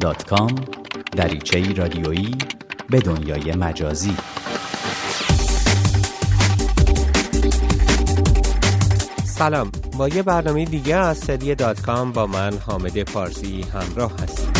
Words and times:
دات 0.00 0.24
کام 0.24 0.54
دریچه 1.12 1.72
رادیویی 1.72 2.38
به 2.90 3.00
دنیای 3.00 3.52
مجازی. 3.52 4.16
سلام. 9.24 9.72
با 9.98 10.08
یه 10.08 10.22
برنامه 10.22 10.64
دیگه 10.64 10.96
از 10.96 11.18
سری 11.18 11.54
دات 11.54 11.80
کام 11.80 12.12
با 12.12 12.26
من 12.26 12.58
حامد 12.66 13.02
پارسی 13.02 13.62
همراه 13.62 14.12
هستیم 14.22 14.52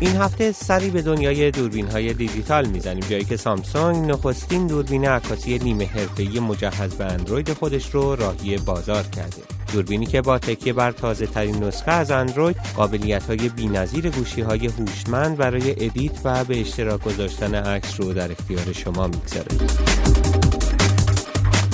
این 0.00 0.16
هفته 0.16 0.52
سری 0.52 0.90
به 0.90 1.02
دنیای 1.02 1.50
دوربین 1.50 1.86
های 1.90 2.14
دیجیتال 2.14 2.66
می‌زنیم 2.66 3.04
جایی 3.10 3.24
که 3.24 3.36
سامسونگ 3.36 4.10
نخستین 4.10 4.66
دوربین 4.66 5.08
عکاسی 5.08 5.58
نیمه 5.58 5.86
حرفه‌ای 5.86 6.40
مجهز 6.40 6.94
به 6.94 7.04
اندروید 7.04 7.52
خودش 7.52 7.94
رو 7.94 8.14
راهی 8.14 8.56
بازار 8.58 9.02
کرده. 9.02 9.53
دوربینی 9.74 10.06
که 10.06 10.22
با 10.22 10.38
تکیه 10.38 10.72
بر 10.72 10.92
تازه 10.92 11.26
ترین 11.26 11.64
نسخه 11.64 11.92
از 11.92 12.10
اندروید 12.10 12.56
قابلیت 12.76 13.22
های 13.22 13.68
نظیر 13.68 14.10
گوشی 14.10 14.40
هوشمند 14.40 15.36
برای 15.36 15.84
edit 15.84 16.12
و 16.24 16.44
به 16.44 16.60
اشتراک 16.60 17.02
گذاشتن 17.02 17.54
عکس 17.54 18.00
رو 18.00 18.12
در 18.12 18.32
اختیار 18.32 18.72
شما 18.72 19.06
می‌گذاره. 19.06 19.46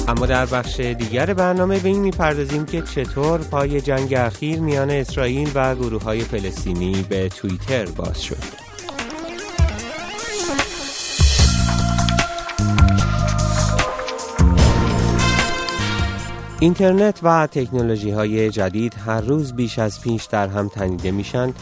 اما 0.08 0.26
در 0.26 0.46
بخش 0.46 0.80
دیگر 0.80 1.34
برنامه 1.34 1.78
به 1.78 1.88
این 1.88 2.00
می‌پردازیم 2.00 2.66
که 2.66 2.82
چطور 2.82 3.40
پای 3.40 3.80
جنگ 3.80 4.14
اخیر 4.14 4.60
میان 4.60 4.90
اسرائیل 4.90 5.50
و 5.54 5.74
گروه 5.74 6.02
های 6.02 6.20
فلسطینی 6.20 7.06
به 7.08 7.28
توییتر 7.28 7.86
باز 7.86 8.22
شد. 8.22 8.69
اینترنت 16.60 17.20
و 17.22 17.46
تکنولوژی 17.46 18.10
های 18.10 18.50
جدید 18.50 18.94
هر 19.06 19.20
روز 19.20 19.52
بیش 19.52 19.78
از 19.78 20.00
پیش 20.00 20.24
در 20.24 20.48
هم 20.48 20.68
تنیده 20.68 21.10
میشن 21.10 21.54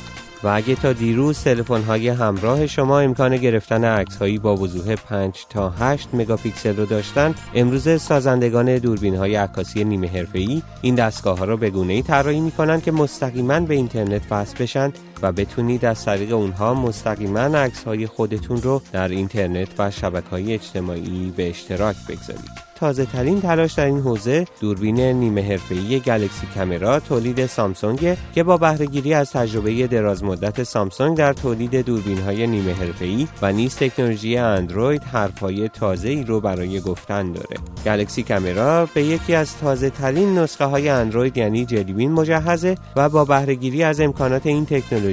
و 0.43 0.49
اگه 0.49 0.75
تا 0.75 0.93
دیروز 0.93 1.45
تلفن 1.45 1.83
های 1.83 2.09
همراه 2.09 2.67
شما 2.67 3.01
امکان 3.01 3.37
گرفتن 3.37 3.85
عکس 3.85 4.17
هایی 4.17 4.39
با 4.39 4.57
وضوح 4.57 4.95
5 4.95 5.47
تا 5.51 5.71
8 5.71 6.09
مگاپیکسل 6.13 6.77
رو 6.77 6.87
داشتن 6.87 7.35
امروز 7.55 8.01
سازندگان 8.01 8.79
دوربین 8.79 9.17
های 9.17 9.35
عکاسی 9.35 9.85
نیمه 9.85 10.09
حرفه‌ای 10.09 10.63
این 10.83 10.95
دستگاه 10.95 11.39
ها 11.39 11.45
رو 11.45 11.57
به 11.57 11.71
گونه 11.71 11.93
ای 11.93 12.03
طراحی 12.03 12.41
می‌کنن 12.41 12.81
که 12.81 12.93
مستقیما 12.93 13.61
به 13.61 13.75
اینترنت 13.75 14.23
وصل 14.31 14.55
بشن 14.59 14.93
و 15.23 15.33
بتونید 15.33 15.85
از 15.85 16.05
طریق 16.05 16.33
اونها 16.33 16.75
مستقیما 16.75 17.41
عکس 17.41 17.85
های 17.85 18.07
خودتون 18.07 18.63
رو 18.63 18.83
در 18.93 19.09
اینترنت 19.09 19.69
و 19.79 19.91
شبکه 19.91 20.29
های 20.31 20.55
اجتماعی 20.55 21.33
به 21.37 21.51
اشتراک 21.51 21.97
بگذارید. 22.09 22.69
تازه 22.79 23.05
ترین 23.05 23.41
تلاش 23.41 23.73
در 23.73 23.85
این 23.85 24.01
حوزه 24.01 24.45
دوربین 24.61 25.01
نیمه 25.01 25.43
حرفه‌ای 25.43 26.01
گلکسی 26.01 26.47
کامرا 26.55 27.01
تولید 27.01 27.47
سامسونگ 27.47 28.17
که 28.35 28.43
با 28.43 28.57
بهرهگیری 28.57 29.15
از 29.15 29.31
تجربه 29.31 29.87
دراز 29.87 30.25
مدت 30.25 30.63
سامسونگ 30.63 31.17
در 31.17 31.33
تولید 31.33 31.77
دوربین 31.77 32.19
های 32.19 32.47
نیمه 32.47 32.73
حرفه‌ای 32.73 33.29
و 33.43 33.53
نیز 33.53 33.77
تکنولوژی 33.77 34.37
اندروید 34.37 35.03
حرفهای 35.03 35.69
تازه 35.69 36.09
ای 36.09 36.25
رو 36.25 36.41
برای 36.41 36.81
گفتن 36.81 37.33
داره. 37.33 37.57
گلکسی 37.85 38.23
کامرا 38.23 38.89
به 38.95 39.03
یکی 39.03 39.35
از 39.35 39.57
تازه 39.57 39.91
ترین 39.91 40.39
نسخه 40.39 40.65
های 40.65 40.89
اندروید 40.89 41.37
یعنی 41.37 41.65
جلیبین 41.65 42.13
مجهزه 42.13 42.75
و 42.97 43.09
با 43.09 43.25
بهرهگیری 43.25 43.83
از 43.83 44.01
امکانات 44.01 44.47
این 44.47 44.67
تکنولوژی 44.67 45.08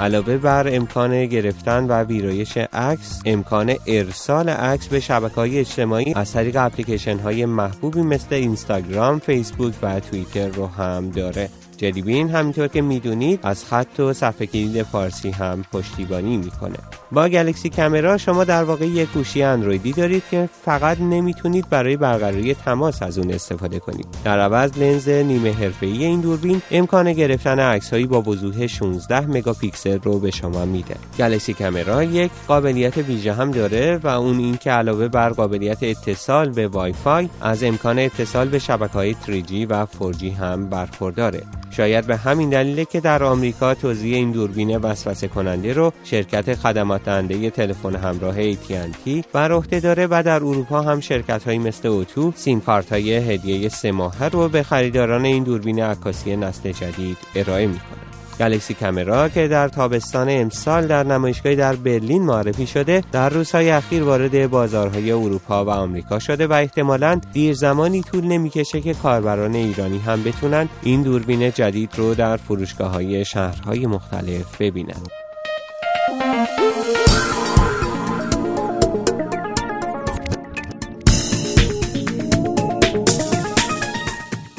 علاوه 0.00 0.36
بر 0.36 0.74
امکان 0.74 1.26
گرفتن 1.26 1.84
و 1.84 2.02
ویرایش 2.02 2.56
عکس 2.56 3.20
امکان 3.24 3.74
ارسال 3.86 4.48
عکس 4.48 4.88
به 4.88 5.00
شبکه‌های 5.00 5.58
اجتماعی 5.58 6.14
از 6.14 6.32
طریق 6.32 6.56
اپلیکیشن 6.56 7.18
های 7.18 7.46
محبوبی 7.46 8.02
مثل 8.02 8.34
اینستاگرام، 8.34 9.18
فیسبوک 9.18 9.74
و 9.82 10.00
توییتر 10.00 10.48
رو 10.48 10.66
هم 10.66 11.10
داره. 11.10 11.48
Jelly 11.82 12.09
Bean 12.09 12.30
همینطور 12.30 12.68
که 12.68 12.82
می‌دونید 12.82 13.40
از 13.42 13.64
خط 13.64 14.00
و 14.00 14.12
صفحه 14.12 14.46
کلید 14.46 14.82
فارسی 14.82 15.30
هم 15.30 15.64
پشتیبانی 15.72 16.36
می‌کنه. 16.36 16.78
با 17.12 17.28
Galaxy 17.28 17.70
Camera 17.70 18.18
شما 18.18 18.44
در 18.44 18.64
واقع 18.64 18.86
یک 18.86 19.08
گوشی 19.12 19.42
اندرویدی 19.42 19.92
دارید 19.92 20.22
که 20.30 20.48
فقط 20.64 21.00
نمی‌تونید 21.00 21.68
برای 21.68 21.96
برقراری 21.96 22.54
تماس 22.54 23.02
از 23.02 23.18
اون 23.18 23.30
استفاده 23.30 23.78
کنید. 23.78 24.06
در 24.24 24.38
عوض 24.40 24.78
لنز 24.78 25.08
نیمه 25.08 25.52
حرفه‌ای 25.52 26.04
این 26.04 26.20
دوربین 26.20 26.62
امکان 26.70 27.12
گرفتن 27.12 27.58
عکسهایی 27.58 28.06
با 28.06 28.22
وضوح 28.22 28.66
16 28.66 29.26
مگاپیکسل 29.26 29.98
رو 30.02 30.18
به 30.18 30.30
شما 30.30 30.64
میده. 30.64 30.96
Galaxy 31.18 31.54
Camera 31.54 32.02
یک 32.02 32.30
قابلیت 32.48 32.96
ویژه 32.96 33.32
هم 33.32 33.50
داره 33.50 34.00
و 34.02 34.08
اون 34.08 34.38
این 34.38 34.56
که 34.56 34.70
علاوه 34.70 35.08
بر 35.08 35.28
قابلیت 35.28 35.82
اتصال 35.82 36.50
به 36.50 36.68
وای 36.68 36.92
فای 36.92 37.28
از 37.40 37.64
امکان 37.64 37.98
اتصال 37.98 38.48
به 38.48 38.58
شبکه‌های 38.58 39.14
3G 39.26 39.66
و 39.68 39.86
4G 39.86 40.24
هم 40.24 40.68
برخورداره. 40.68 41.42
شاید 41.76 42.06
به 42.06 42.16
همین 42.16 42.50
دلیله 42.50 42.84
که 42.84 43.00
در 43.00 43.24
آمریکا 43.24 43.74
توزیع 43.74 44.16
این 44.16 44.30
دوربین 44.30 44.76
وسوسه 44.76 45.28
کننده 45.28 45.72
رو 45.72 45.92
شرکت 46.04 46.54
خدمات 46.54 47.04
دهنده 47.04 47.50
تلفن 47.50 47.96
همراه 47.96 48.52
AT&T 48.52 49.24
بر 49.32 49.52
عهده 49.52 49.80
داره 49.80 50.06
و 50.10 50.22
در 50.26 50.34
اروپا 50.34 50.82
هم 50.82 51.00
شرکت 51.00 51.44
هایی 51.44 51.58
مثل 51.58 51.88
اوتو 51.88 52.32
سیم 52.36 52.60
کارت 52.60 52.92
های 52.92 53.14
هدیه 53.14 53.68
سه 53.68 53.92
ماهه 53.92 54.24
رو 54.24 54.48
به 54.48 54.62
خریداران 54.62 55.24
این 55.24 55.44
دوربین 55.44 55.82
عکاسی 55.82 56.36
نسل 56.36 56.72
جدید 56.72 57.16
ارائه 57.34 57.66
می‌کنه. 57.66 58.11
گلکسی 58.40 58.74
کامرا 58.74 59.28
که 59.28 59.48
در 59.48 59.68
تابستان 59.68 60.26
امسال 60.30 60.86
در 60.86 61.02
نمایشگاهی 61.02 61.56
در 61.56 61.76
برلین 61.76 62.22
معرفی 62.22 62.66
شده 62.66 63.02
در 63.12 63.28
روزهای 63.28 63.70
اخیر 63.70 64.02
وارد 64.02 64.50
بازارهای 64.50 65.12
اروپا 65.12 65.64
و 65.64 65.70
آمریکا 65.70 66.18
شده 66.18 66.46
و 66.46 66.52
احتمالا 66.52 67.20
دیر 67.32 67.54
زمانی 67.54 68.02
طول 68.02 68.24
نمی‌کشه 68.24 68.80
که 68.80 68.94
کاربران 68.94 69.54
ایرانی 69.54 69.98
هم 69.98 70.22
بتونن 70.22 70.68
این 70.82 71.02
دوربین 71.02 71.50
جدید 71.50 71.90
رو 71.96 72.14
در 72.14 72.36
فروشگاه 72.36 72.90
های 72.90 73.24
شهرهای 73.24 73.86
مختلف 73.86 74.60
ببینند. 74.60 75.08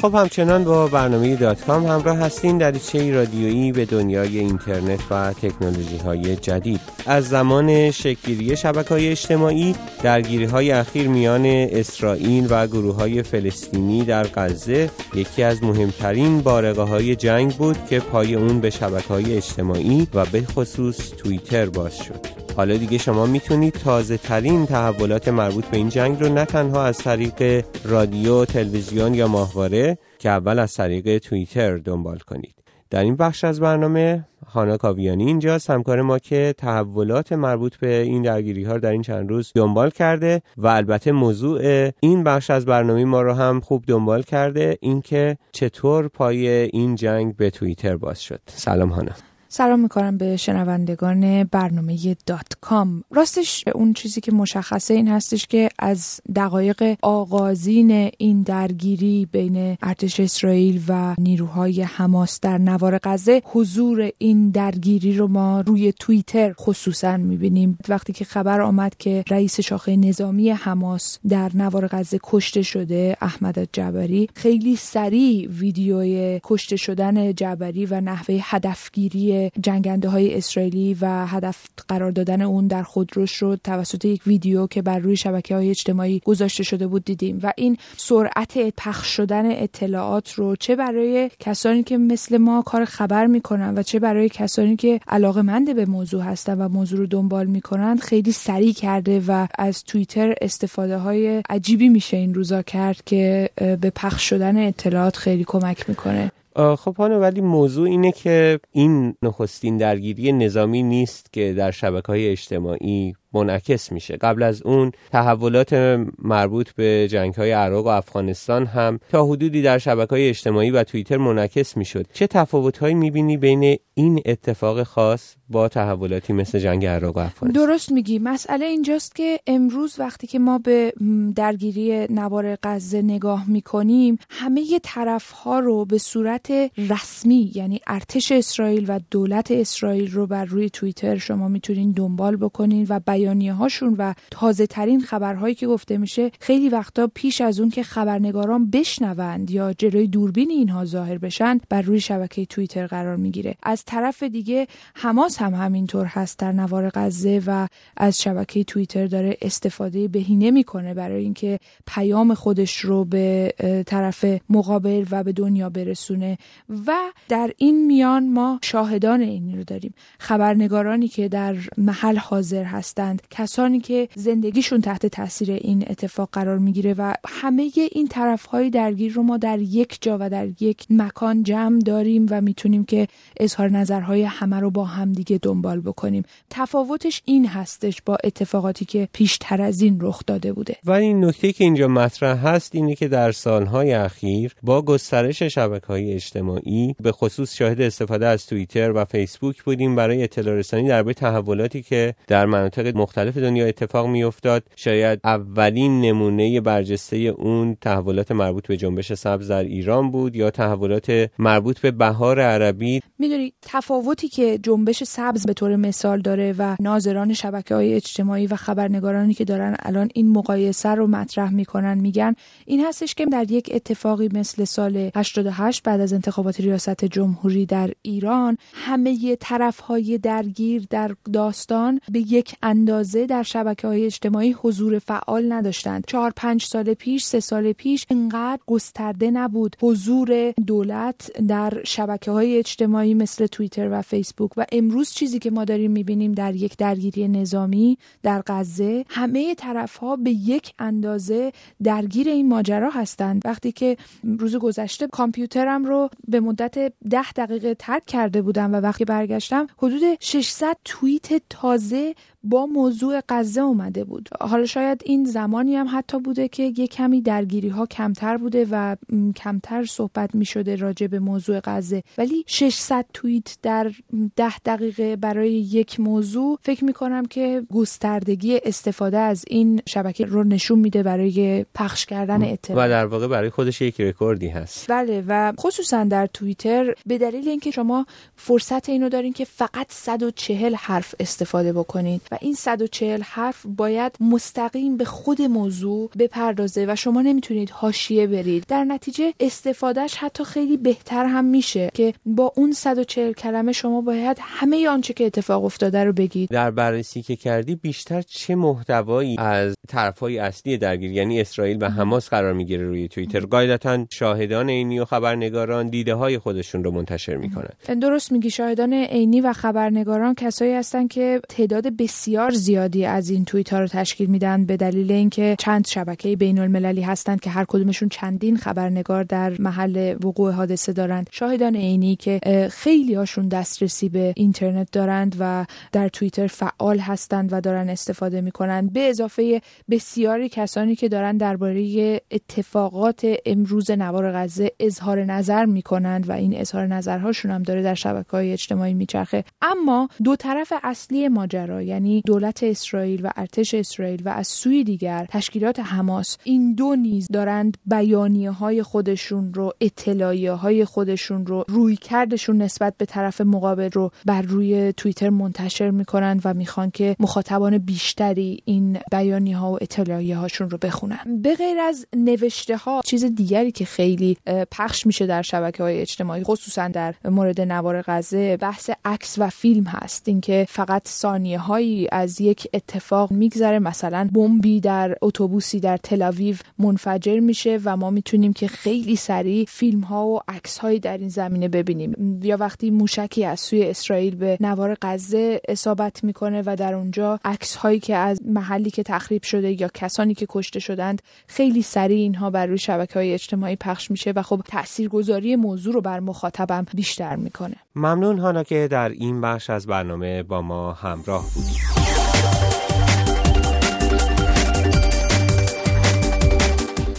خب 0.04 0.14
همچنان 0.14 0.64
با 0.64 0.86
برنامه 0.86 1.36
دات 1.36 1.64
کام 1.64 1.86
همراه 1.86 2.16
هستین 2.16 2.58
در 2.58 2.72
چه 2.72 3.14
رادیویی 3.14 3.72
به 3.72 3.84
دنیای 3.84 4.38
اینترنت 4.38 5.00
و 5.10 5.32
تکنولوژی 5.32 5.96
های 5.96 6.36
جدید. 6.36 6.80
از 7.06 7.28
زمان 7.28 7.90
شکلگیری 7.90 8.56
شبکه 8.56 8.88
های 8.88 9.08
اجتماعی 9.08 9.74
درگیری 10.02 10.44
های 10.44 10.70
اخیر 10.72 11.08
میان 11.08 11.46
اسرائیل 11.46 12.46
و 12.50 12.66
گروه 12.66 12.96
های 12.96 13.22
فلسطینی 13.22 14.04
در 14.04 14.26
غزه 14.26 14.90
یکی 15.14 15.42
از 15.42 15.62
مهمترین 15.62 16.40
بارقه 16.40 16.82
های 16.82 17.16
جنگ 17.16 17.56
بود 17.56 17.86
که 17.86 18.00
پای 18.00 18.34
اون 18.34 18.60
به 18.60 18.70
شبکه 18.70 19.08
های 19.08 19.36
اجتماعی 19.36 20.08
و 20.14 20.24
به 20.24 20.42
خصوص 20.42 21.10
توییتر 21.10 21.66
باز 21.66 21.98
شد. 21.98 22.33
حالا 22.56 22.76
دیگه 22.76 22.98
شما 22.98 23.26
می‌تونید 23.26 23.72
تازه 23.74 24.16
ترین 24.16 24.66
تحولات 24.66 25.28
مربوط 25.28 25.64
به 25.64 25.76
این 25.76 25.88
جنگ 25.88 26.20
رو 26.20 26.28
نه 26.28 26.44
تنها 26.44 26.84
از 26.84 26.98
طریق 26.98 27.64
رادیو، 27.84 28.44
تلویزیون 28.44 29.14
یا 29.14 29.28
ماهواره 29.28 29.98
که 30.18 30.30
اول 30.30 30.58
از 30.58 30.74
طریق 30.74 31.18
توییتر 31.18 31.78
دنبال 31.78 32.18
کنید. 32.18 32.54
در 32.90 33.00
این 33.00 33.16
بخش 33.16 33.44
از 33.44 33.60
برنامه 33.60 34.24
هانا 34.46 34.76
کاویانی 34.76 35.26
اینجا 35.26 35.58
همکار 35.68 36.02
ما 36.02 36.18
که 36.18 36.54
تحولات 36.58 37.32
مربوط 37.32 37.76
به 37.76 38.00
این 38.00 38.22
درگیری 38.22 38.64
ها 38.64 38.78
در 38.78 38.90
این 38.90 39.02
چند 39.02 39.30
روز 39.30 39.52
دنبال 39.54 39.90
کرده 39.90 40.42
و 40.56 40.66
البته 40.66 41.12
موضوع 41.12 41.90
این 42.00 42.24
بخش 42.24 42.50
از 42.50 42.66
برنامه 42.66 43.04
ما 43.04 43.22
رو 43.22 43.32
هم 43.32 43.60
خوب 43.60 43.84
دنبال 43.86 44.22
کرده 44.22 44.78
اینکه 44.80 45.36
چطور 45.52 46.08
پای 46.08 46.48
این 46.48 46.94
جنگ 46.94 47.36
به 47.36 47.50
توییتر 47.50 47.96
باز 47.96 48.22
شد 48.22 48.40
سلام 48.46 48.88
هانا 48.88 49.12
سلام 49.56 49.80
می‌کنم 49.80 50.18
به 50.18 50.36
شنوندگان 50.36 51.44
برنامه 51.44 52.16
دات 52.26 52.46
کام. 52.60 53.04
راستش 53.10 53.64
اون 53.74 53.92
چیزی 53.92 54.20
که 54.20 54.32
مشخصه 54.32 54.94
این 54.94 55.08
هستش 55.08 55.46
که 55.46 55.68
از 55.78 56.20
دقایق 56.36 56.96
آغازین 57.02 58.10
این 58.18 58.42
درگیری 58.42 59.28
بین 59.32 59.76
ارتش 59.82 60.20
اسرائیل 60.20 60.82
و 60.88 61.14
نیروهای 61.18 61.82
حماس 61.82 62.40
در 62.40 62.58
نوار 62.58 62.98
غزه 63.02 63.42
حضور 63.44 64.10
این 64.18 64.50
درگیری 64.50 65.16
رو 65.16 65.28
ما 65.28 65.60
روی 65.60 65.92
توییتر 65.92 66.52
خصوصا 66.52 67.16
می‌بینیم. 67.16 67.78
وقتی 67.88 68.12
که 68.12 68.24
خبر 68.24 68.60
آمد 68.60 68.96
که 68.98 69.24
رئیس 69.30 69.60
شاخه 69.60 69.96
نظامی 69.96 70.50
حماس 70.50 71.18
در 71.28 71.50
نوار 71.54 71.86
غزه 71.86 72.18
کشته 72.22 72.62
شده 72.62 73.16
احمد 73.20 73.68
جبری 73.72 74.28
خیلی 74.34 74.76
سریع 74.76 75.48
ویدیوی 75.48 76.40
کشته 76.44 76.76
شدن 76.76 77.32
جبری 77.32 77.86
و 77.86 78.00
نحوه 78.00 78.40
هدفگیری 78.42 79.43
جنگنده 79.60 80.08
های 80.08 80.34
اسرائیلی 80.34 80.96
و 81.00 81.26
هدف 81.26 81.66
قرار 81.88 82.10
دادن 82.10 82.42
اون 82.42 82.66
در 82.66 82.82
خودروش 82.82 83.36
رو 83.36 83.56
توسط 83.56 84.04
یک 84.04 84.22
ویدیو 84.26 84.66
که 84.66 84.82
بر 84.82 84.98
روی 84.98 85.16
شبکه 85.16 85.54
های 85.54 85.70
اجتماعی 85.70 86.22
گذاشته 86.24 86.62
شده 86.62 86.86
بود 86.86 87.04
دیدیم. 87.04 87.40
و 87.42 87.52
این 87.56 87.76
سرعت 87.96 88.58
پخش 88.76 89.06
شدن 89.16 89.50
اطلاعات 89.50 90.32
رو 90.32 90.56
چه 90.56 90.76
برای 90.76 91.30
کسانی 91.40 91.82
که 91.82 91.98
مثل 91.98 92.38
ما 92.38 92.62
کار 92.62 92.84
خبر 92.84 93.26
می‌کنن 93.26 93.78
و 93.78 93.82
چه 93.82 93.98
برای 93.98 94.28
کسانی 94.28 94.76
که 94.76 95.00
علاقه 95.08 95.42
منده 95.42 95.74
به 95.74 95.86
موضوع 95.86 96.22
هستن 96.22 96.58
و 96.58 96.68
موضوع 96.68 96.98
رو 96.98 97.06
دنبال 97.06 97.46
می‌کنن 97.46 97.96
خیلی 97.96 98.32
سریع 98.32 98.72
کرده 98.72 99.22
و 99.28 99.46
از 99.58 99.84
توییتر 99.84 100.34
استفاده 100.40 100.96
های 100.96 101.42
عجیبی 101.50 101.88
میشه 101.88 102.16
این 102.16 102.34
روزا 102.34 102.62
کرد 102.62 103.02
که 103.06 103.50
به 103.56 103.92
پخش 103.96 104.28
شدن 104.28 104.66
اطلاعات 104.66 105.16
خیلی 105.16 105.44
کمک 105.44 105.88
می‌کنه. 105.88 106.32
خب 106.56 106.96
هانو 106.98 107.18
ولی 107.18 107.40
موضوع 107.40 107.88
اینه 107.88 108.12
که 108.12 108.60
این 108.72 109.14
نخستین 109.22 109.76
درگیری 109.76 110.32
نظامی 110.32 110.82
نیست 110.82 111.32
که 111.32 111.52
در 111.52 111.70
شبکه 111.70 112.06
های 112.06 112.28
اجتماعی 112.28 113.14
منعکس 113.34 113.92
میشه. 113.92 114.16
قبل 114.16 114.42
از 114.42 114.62
اون 114.62 114.92
تحولات 115.12 115.72
مربوط 116.18 116.70
به 116.70 117.08
جنگ 117.10 117.34
های 117.34 117.50
عراق 117.50 117.86
و 117.86 117.88
افغانستان 117.88 118.66
هم 118.66 119.00
تا 119.10 119.24
حدودی 119.24 119.62
در 119.62 119.78
شبکه 119.78 120.10
های 120.10 120.28
اجتماعی 120.28 120.70
و 120.70 120.84
توییتر 120.84 121.16
منعکس 121.16 121.76
می‌شد. 121.76 122.06
چه 122.12 122.26
تفاوت 122.26 122.78
هایی 122.78 122.94
می‌بینی 122.94 123.36
بین 123.36 123.76
این 123.94 124.22
اتفاق 124.26 124.82
خاص 124.82 125.34
با 125.48 125.68
تحولاتی 125.68 126.32
مثل 126.32 126.58
جنگ 126.58 126.86
عراق 126.86 127.16
و 127.16 127.20
افغانستان؟ 127.20 127.66
درست 127.66 127.92
میگی. 127.92 128.18
مسئله 128.18 128.64
اینجاست 128.66 129.14
که 129.14 129.40
امروز 129.46 130.00
وقتی 130.00 130.26
که 130.26 130.38
ما 130.38 130.58
به 130.58 130.92
درگیری 131.36 132.06
نوار 132.10 132.58
غزه 132.62 133.02
نگاه 133.02 133.50
می‌کنیم 133.50 134.18
همه 134.30 134.80
طرف 134.82 135.30
ها 135.30 135.58
رو 135.58 135.84
به 135.84 135.98
صورت 135.98 136.52
رسمی 136.78 137.52
یعنی 137.54 137.80
ارتش 137.86 138.32
اسرائیل 138.32 138.84
و 138.88 139.00
دولت 139.10 139.50
اسرائیل 139.50 140.10
رو 140.10 140.26
بر 140.26 140.44
روی 140.44 140.70
توییتر 140.70 141.18
شما 141.18 141.48
می‌تونین 141.48 141.92
دنبال 141.92 142.36
بکنین 142.36 142.86
و 142.88 143.00
بیانیه 143.24 143.52
هاشون 143.52 143.94
و 143.98 144.14
تازه 144.30 144.66
ترین 144.66 145.00
خبرهایی 145.00 145.54
که 145.54 145.66
گفته 145.66 145.98
میشه 145.98 146.30
خیلی 146.40 146.68
وقتا 146.68 147.10
پیش 147.14 147.40
از 147.40 147.60
اون 147.60 147.70
که 147.70 147.82
خبرنگاران 147.82 148.70
بشنوند 148.70 149.50
یا 149.50 149.72
جلوی 149.72 150.06
دوربین 150.06 150.50
اینها 150.50 150.84
ظاهر 150.84 151.18
بشن 151.18 151.60
بر 151.68 151.82
روی 151.82 152.00
شبکه 152.00 152.46
توییتر 152.46 152.86
قرار 152.86 153.16
می‌گیره. 153.16 153.54
از 153.62 153.84
طرف 153.84 154.22
دیگه 154.22 154.66
حماس 154.94 155.38
هم 155.38 155.54
همینطور 155.54 156.06
هست 156.06 156.38
در 156.38 156.52
نوار 156.52 156.90
غزه 156.94 157.42
و 157.46 157.66
از 157.96 158.22
شبکه 158.22 158.64
توییتر 158.64 159.06
داره 159.06 159.36
استفاده 159.42 160.08
بهینه 160.08 160.50
می‌کنه 160.50 160.94
برای 160.94 161.22
اینکه 161.22 161.58
پیام 161.86 162.34
خودش 162.34 162.78
رو 162.78 163.04
به 163.04 163.54
طرف 163.86 164.24
مقابل 164.50 165.04
و 165.10 165.24
به 165.24 165.32
دنیا 165.32 165.70
برسونه. 165.70 166.38
و 166.86 166.92
در 167.28 167.50
این 167.56 167.86
میان 167.86 168.28
ما 168.28 168.58
شاهدان 168.62 169.20
این 169.20 169.56
رو 169.56 169.64
داریم. 169.64 169.94
خبرنگارانی 170.18 171.08
که 171.08 171.28
در 171.28 171.56
محل 171.78 172.16
حاضر 172.16 172.64
هستند 172.64 173.13
کسانی 173.30 173.80
که 173.80 174.08
زندگیشون 174.14 174.80
تحت 174.80 175.06
تاثیر 175.06 175.50
این 175.50 175.84
اتفاق 175.90 176.28
قرار 176.32 176.58
می‌گیره 176.58 176.94
و 176.98 177.14
همه 177.28 177.70
این 177.92 178.08
طرفهای 178.08 178.70
درگیر 178.70 179.12
رو 179.12 179.22
ما 179.22 179.36
در 179.36 179.58
یک 179.58 179.98
جا 180.00 180.18
و 180.20 180.30
در 180.30 180.48
یک 180.60 180.86
مکان 180.90 181.42
جمع 181.42 181.78
داریم 181.78 182.26
و 182.30 182.40
می‌تونیم 182.40 182.84
که 182.84 183.08
اظهار 183.40 183.68
نظرهای 183.68 184.22
همه 184.22 184.60
رو 184.60 184.70
با 184.70 184.84
همدیگه 184.84 185.38
دنبال 185.42 185.80
بکنیم. 185.80 186.22
تفاوتش 186.50 187.22
این 187.24 187.46
هستش 187.46 188.02
با 188.06 188.16
اتفاقاتی 188.24 188.84
که 188.84 189.08
پیشتر 189.12 189.62
از 189.62 189.82
این 189.82 189.98
رخ 190.00 190.22
داده 190.26 190.52
بوده. 190.52 190.76
و 190.84 190.92
این 190.92 191.24
نکته 191.24 191.52
که 191.52 191.64
اینجا 191.64 191.88
مطرح 191.88 192.46
هست 192.46 192.74
اینه 192.74 192.94
که 192.94 193.08
در 193.08 193.32
سالهای 193.32 193.92
اخیر 193.92 194.54
با 194.62 194.82
گسترش 194.82 195.42
شبکه 195.42 195.86
های 195.86 196.12
اجتماعی 196.12 196.94
به 197.02 197.12
خصوص 197.12 197.56
شاهد 197.56 197.80
استفاده 197.80 198.26
از 198.26 198.46
توییتر 198.46 198.92
و 198.92 199.04
فیسبوک 199.04 199.62
بودیم 199.62 199.96
برای 199.96 200.22
اطلاع 200.22 200.54
رسانی 200.54 200.88
درباره 200.88 201.14
تحولاتی 201.14 201.82
که 201.82 202.14
در 202.26 202.46
مناطق 202.46 202.93
مختلف 202.94 203.36
دنیا 203.36 203.66
اتفاق 203.66 204.06
میافتاد. 204.06 204.62
شاید 204.76 205.20
اولین 205.24 206.00
نمونه 206.00 206.60
برجسته 206.60 207.16
اون 207.16 207.76
تحولات 207.80 208.32
مربوط 208.32 208.66
به 208.66 208.76
جنبش 208.76 209.12
سبز 209.12 209.50
در 209.50 209.64
ایران 209.64 210.10
بود 210.10 210.36
یا 210.36 210.50
تحولات 210.50 211.30
مربوط 211.38 211.78
به 211.78 211.90
بهار 211.90 212.40
عربی. 212.40 213.00
می‌دونی 213.18 213.52
تفاوتی 213.62 214.28
که 214.28 214.58
جنبش 214.58 215.04
سبز 215.04 215.46
به 215.46 215.52
طور 215.52 215.76
مثال 215.76 216.20
داره 216.20 216.54
و 216.58 216.76
ناظران 216.80 217.32
شبکه 217.32 217.74
های 217.74 217.94
اجتماعی 217.94 218.46
و 218.46 218.56
خبرنگارانی 218.56 219.34
که 219.34 219.44
دارن 219.44 219.76
الان 219.78 220.08
این 220.14 220.30
مقایسه 220.30 220.88
رو 220.88 221.06
مطرح 221.06 221.50
می‌کنن 221.50 221.98
میگن 221.98 222.34
این 222.66 222.84
هستش 222.84 223.14
که 223.14 223.26
در 223.26 223.50
یک 223.50 223.70
اتفاقی 223.74 224.28
مثل 224.32 224.64
سال 224.64 225.10
88 225.14 225.82
بعد 225.82 226.00
از 226.00 226.12
انتخابات 226.12 226.60
ریاست 226.60 227.04
جمهوری 227.04 227.66
در 227.66 227.90
ایران 228.02 228.56
همه 228.72 229.36
طرف 229.36 229.80
های 229.80 230.18
درگیر 230.18 230.86
در 230.90 231.10
داستان 231.32 232.00
به 232.12 232.18
یک 232.18 232.54
در 232.84 233.42
شبکه 233.42 233.86
های 233.86 234.06
اجتماعی 234.06 234.52
حضور 234.52 234.98
فعال 234.98 235.52
نداشتند. 235.52 236.04
چهار 236.06 236.32
پنج 236.36 236.64
سال 236.64 236.94
پیش 236.94 237.24
سه 237.24 237.40
سال 237.40 237.72
پیش 237.72 238.06
انقدر 238.10 238.62
گسترده 238.66 239.30
نبود 239.30 239.76
حضور 239.82 240.50
دولت 240.66 241.30
در 241.48 241.80
شبکه 241.84 242.30
های 242.30 242.58
اجتماعی 242.58 243.14
مثل 243.14 243.46
توییتر 243.46 243.88
و 243.92 244.02
فیسبوک 244.02 244.50
و 244.56 244.66
امروز 244.72 245.10
چیزی 245.10 245.38
که 245.38 245.50
ما 245.50 245.64
داریم 245.64 245.90
می‌بینیم 245.90 246.32
در 246.32 246.54
یک 246.54 246.76
درگیری 246.76 247.28
نظامی 247.28 247.98
در 248.22 248.42
غزه 248.46 249.04
همه 249.08 249.54
طرف 249.54 249.96
ها 249.96 250.16
به 250.16 250.30
یک 250.30 250.72
اندازه 250.78 251.52
درگیر 251.82 252.28
این 252.28 252.48
ماجرا 252.48 252.90
هستند. 252.90 253.42
وقتی 253.44 253.72
که 253.72 253.96
روز 254.38 254.56
گذشته 254.56 255.06
کامپیوترم 255.06 255.84
رو 255.84 256.08
به 256.28 256.40
مدت 256.40 256.92
ده 257.10 257.32
دقیقه 257.32 257.74
ترک 257.74 258.06
کرده 258.06 258.42
بودم 258.42 258.72
و 258.74 258.76
وقتی 258.76 259.04
برگشتم 259.04 259.66
حدود 259.78 260.02
600 260.20 260.76
توییت 260.84 261.42
تازه 261.50 262.14
با 262.44 262.66
موضوع 262.66 263.20
غزه 263.28 263.60
اومده 263.60 264.04
بود. 264.04 264.28
حالا 264.40 264.66
شاید 264.66 265.02
این 265.04 265.24
زمانی 265.24 265.76
هم 265.76 265.86
حتی 265.90 266.18
بوده 266.18 266.48
که 266.48 266.72
یه 266.76 266.86
کمی 266.86 267.20
درگیری 267.20 267.68
ها 267.68 267.86
کمتر 267.86 268.36
بوده 268.36 268.66
و 268.70 268.96
کمتر 269.36 269.84
صحبت 269.84 270.34
می 270.34 270.44
شده 270.44 270.76
راجع 270.76 271.06
به 271.06 271.18
موضوع 271.18 271.60
غزه. 271.64 272.02
ولی 272.18 272.44
600 272.46 273.06
توییت 273.12 273.56
در 273.62 273.92
ده 274.36 274.58
دقیقه 274.58 275.16
برای 275.16 275.52
یک 275.52 276.00
موضوع 276.00 276.58
فکر 276.62 276.84
می 276.84 276.92
کنم 276.92 277.26
که 277.26 277.62
گستردگی 277.74 278.60
استفاده 278.64 279.18
از 279.18 279.44
این 279.48 279.82
شبکه 279.86 280.24
رو 280.24 280.44
نشون 280.44 280.78
میده 280.78 281.02
برای 281.02 281.66
پخش 281.74 282.06
کردن 282.06 282.42
اطلاع 282.42 282.86
و 282.86 282.88
در 282.88 283.06
واقع 283.06 283.26
برای 283.26 283.50
خودش 283.50 283.80
یک 283.80 284.00
رکوردی 284.00 284.48
هست. 284.48 284.86
بله 284.88 285.24
و 285.28 285.52
خصوصا 285.58 286.04
در 286.04 286.26
توییتر 286.26 286.94
به 287.06 287.18
دلیل 287.18 287.48
اینکه 287.48 287.70
شما 287.70 288.06
فرصت 288.36 288.88
اینو 288.88 289.08
دارین 289.08 289.32
که 289.32 289.44
فقط 289.44 289.86
140 289.88 290.74
حرف 290.74 291.14
استفاده 291.20 291.72
بکنید 291.72 292.22
و 292.34 292.38
این 292.40 292.54
140 292.54 293.22
حرف 293.22 293.66
باید 293.66 294.16
مستقیم 294.20 294.96
به 294.96 295.04
خود 295.04 295.42
موضوع 295.42 296.10
بپردازه 296.18 296.86
و 296.88 296.96
شما 296.96 297.22
نمی‌تونید 297.22 297.70
حاشیه 297.70 298.26
برید. 298.26 298.64
در 298.68 298.84
نتیجه 298.84 299.32
استفادهش 299.40 300.14
حتی 300.14 300.44
خیلی 300.44 300.76
بهتر 300.76 301.24
هم 301.24 301.44
میشه 301.44 301.90
که 301.94 302.14
با 302.26 302.52
اون 302.56 302.72
140 302.72 303.32
کلمه 303.32 303.72
شما 303.72 304.00
باید 304.00 304.36
همه 304.40 304.88
آنچه 304.88 305.14
که 305.14 305.26
اتفاق 305.26 305.64
افتاده 305.64 306.04
رو 306.04 306.12
بگید. 306.12 306.48
در 306.50 306.70
بررسی 306.70 307.22
که 307.22 307.36
کردی 307.36 307.74
بیشتر 307.74 308.22
چه 308.22 308.54
محتوایی 308.54 309.36
از 309.38 309.74
طرفهای 309.88 310.38
اصلی 310.38 310.78
درگیر 310.78 311.12
یعنی 311.12 311.40
اسرائیل 311.40 311.78
و 311.80 311.88
حماس 311.88 312.28
قرار 312.28 312.52
می‌گیره 312.52 312.86
روی 312.86 313.08
توییتر؟ 313.08 313.40
قاعدتا 313.40 314.06
شاهدان 314.10 314.70
عینی 314.70 315.00
و 315.00 315.04
خبرنگاران 315.04 315.88
دیده 315.88 316.14
های 316.14 316.38
خودشون 316.38 316.84
رو 316.84 316.90
منتشر 316.90 317.36
می‌کنن. 317.36 317.98
درست 318.00 318.32
میگی 318.32 318.50
شاهدان 318.50 318.92
عینی 318.92 319.40
و 319.40 319.52
خبرنگاران 319.52 320.34
کسایی 320.34 320.72
هستن 320.72 321.06
که 321.06 321.40
تعداد 321.48 321.96
بسیار 321.96 322.23
زیادی 322.50 323.04
از 323.04 323.30
این 323.30 323.44
توییت 323.44 323.72
ها 323.72 323.80
رو 323.80 323.86
تشکیل 323.86 324.30
میدن 324.30 324.66
به 324.66 324.76
دلیل 324.76 325.12
اینکه 325.12 325.56
چند 325.58 325.86
شبکه 325.86 326.36
بین 326.36 326.58
المللی 326.58 327.02
هستند 327.02 327.40
که 327.40 327.50
هر 327.50 327.64
کدومشون 327.68 328.08
چندین 328.08 328.56
خبرنگار 328.56 329.24
در 329.24 329.52
محل 329.58 330.16
وقوع 330.24 330.52
حادثه 330.52 330.92
دارند. 330.92 331.28
شاهدان 331.32 331.76
عینی 331.76 332.16
که 332.16 332.40
خیلی 332.72 333.14
هاشون 333.14 333.48
دسترسی 333.48 334.08
به 334.08 334.32
اینترنت 334.36 334.90
دارند 334.92 335.36
و 335.38 335.66
در 335.92 336.08
توییتر 336.08 336.46
فعال 336.46 336.98
هستند 336.98 337.52
و 337.52 337.60
دارن 337.60 337.88
استفاده 337.88 338.40
می‌کنند 338.40 338.92
به 338.92 339.08
اضافه 339.08 339.62
بسیاری 339.90 340.48
کسانی 340.48 340.96
که 340.96 341.08
دارن 341.08 341.36
درباره 341.36 342.20
اتفاقات 342.30 343.26
امروز 343.46 343.90
نوار 343.90 344.32
غزه 344.32 344.70
اظهار 344.80 345.24
نظر 345.24 345.64
می‌کنند 345.64 346.28
و 346.28 346.32
این 346.32 346.56
اظهار 346.56 346.86
نظرهاشون 346.86 347.50
هم 347.50 347.62
داره 347.62 347.82
در 347.82 347.94
شبکه 347.94 348.30
های 348.30 348.52
اجتماعی 348.52 348.94
میچرخه. 348.94 349.44
اما 349.62 350.08
دو 350.24 350.36
طرف 350.36 350.72
اصلی 350.82 351.28
ماجرا 351.28 351.82
یعنی 351.82 352.13
دولت 352.26 352.62
اسرائیل 352.62 353.26
و 353.26 353.30
ارتش 353.36 353.74
اسرائیل 353.74 354.22
و 354.24 354.28
از 354.28 354.46
سوی 354.46 354.84
دیگر 354.84 355.26
تشکیلات 355.30 355.80
حماس 355.80 356.38
این 356.44 356.74
دو 356.74 356.96
نیز 356.96 357.26
دارند 357.32 357.76
بیانیه 357.86 358.50
های 358.50 358.82
خودشون 358.82 359.54
رو 359.54 359.72
اطلاعیه 359.80 360.52
های 360.52 360.84
خودشون 360.84 361.46
رو 361.46 361.64
روی 361.68 361.96
کردشون 361.96 362.62
نسبت 362.62 362.94
به 362.98 363.04
طرف 363.04 363.40
مقابل 363.40 363.90
رو 363.92 364.10
بر 364.24 364.42
روی 364.42 364.92
توییتر 364.92 365.30
منتشر 365.30 365.90
می‌کنند 365.90 366.40
و 366.44 366.54
می‌خوان 366.54 366.90
که 366.90 367.16
مخاطبان 367.20 367.78
بیشتری 367.78 368.62
این 368.64 368.98
بیانیه 369.10 369.56
ها 369.56 369.72
و 369.72 369.78
اطلاعیه 369.80 370.36
هاشون 370.36 370.70
رو 370.70 370.78
بخونن. 370.78 371.42
به 371.42 371.54
غیر 371.54 371.78
از 371.78 372.06
نوشته 372.16 372.76
ها 372.76 373.00
چیز 373.04 373.24
دیگری 373.24 373.72
که 373.72 373.84
خیلی 373.84 374.36
پخش 374.70 375.06
میشه 375.06 375.26
در 375.26 375.42
شبکه 375.42 375.82
های 375.82 376.00
اجتماعی 376.00 376.42
خصوصا 376.44 376.88
در 376.88 377.14
مورد 377.24 377.60
نوار 377.60 378.02
غزه 378.06 378.56
بحث 378.56 378.90
عکس 379.04 379.34
و 379.38 379.50
فیلم 379.50 379.84
هست. 379.84 380.28
اینکه 380.28 380.66
فقط 380.68 381.08
ثانیه 381.08 381.58
هایی 381.58 382.03
از 382.12 382.40
یک 382.40 382.68
اتفاق 382.74 383.32
میگذره. 383.32 383.78
مثلا 383.78 384.28
بمبی 384.32 384.80
در 384.80 385.16
اتوبوسی 385.22 385.80
در 385.80 385.96
تلاویو 385.96 386.56
منفجر 386.78 387.40
میشه 387.40 387.80
و 387.84 387.96
ما 387.96 388.10
می‌تونیم 388.10 388.52
که 388.52 388.68
خیلی 388.68 389.16
سریع 389.16 389.64
فیلم 389.68 390.00
ها 390.00 390.26
و 390.26 390.40
عکس 390.48 390.78
هایی 390.78 391.00
در 391.00 391.18
این 391.18 391.28
زمینه 391.28 391.68
ببینیم. 391.68 392.40
یا 392.42 392.56
وقتی 392.56 392.90
موشکی 392.90 393.44
از 393.44 393.60
سوی 393.60 393.84
اسرائیل 393.84 394.36
به 394.36 394.58
نوار 394.60 394.96
غزه 395.02 395.60
اصابت 395.68 396.24
می‌کنه 396.24 396.62
و 396.66 396.76
در 396.78 396.94
اونجا 396.94 397.40
عکس 397.44 397.76
هایی 397.76 398.00
که 398.00 398.16
از 398.16 398.40
محلی 398.46 398.90
که 398.90 399.02
تخریب 399.02 399.42
شده 399.42 399.80
یا 399.80 399.90
کسانی 399.94 400.34
که 400.34 400.46
کشته 400.48 400.80
شدند 400.80 401.22
خیلی 401.46 401.82
سریع 401.82 402.18
اینها 402.18 402.50
بر 402.50 402.66
روی 402.66 402.78
شبکه 402.78 403.14
های 403.14 403.32
اجتماعی 403.32 403.76
پخش 403.76 404.10
میشه 404.10 404.32
و 404.36 404.42
خب 404.42 404.62
تاثیرگذاری 404.68 405.56
موضوع 405.56 405.94
رو 405.94 406.00
بر 406.00 406.20
مخاطبم 406.20 406.86
بیشتر 406.94 407.36
می‌کنه. 407.36 407.76
ممنون 407.96 408.38
هانا 408.38 408.62
که 408.62 408.88
در 408.90 409.08
این 409.08 409.40
بخش 409.40 409.70
از 409.70 409.86
برنامه 409.86 410.42
با 410.42 410.62
ما 410.62 410.92
همراه 410.92 411.44
بودید. 411.54 411.93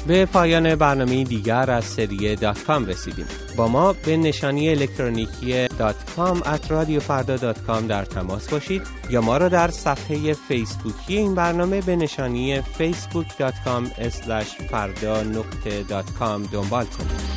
به 0.07 0.25
پایان 0.25 0.75
برنامه 0.75 1.23
دیگر 1.23 1.71
از 1.71 1.85
سری 1.85 2.35
دات 2.35 2.63
کام 2.63 2.85
رسیدیم. 2.85 3.25
با 3.57 3.67
ما 3.67 3.93
به 3.93 4.17
نشانی 4.17 4.69
الکترونیکی 4.69 5.67
دات 5.67 5.95
کام 6.15 6.41
at 6.45 6.71
در 7.87 8.05
تماس 8.05 8.49
باشید 8.49 8.81
یا 9.09 9.21
ما 9.21 9.37
را 9.37 9.49
در 9.49 9.67
صفحه 9.67 10.33
فیسبوکی 10.33 11.17
این 11.17 11.35
برنامه 11.35 11.81
به 11.81 11.95
نشانی 11.95 12.61
facebook.com 12.61 13.99
فردا 14.69 15.23
نقطه 15.23 15.83
دنبال 16.51 16.85
کنید. 16.85 17.34